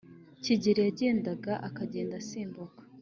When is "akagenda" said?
1.67-2.13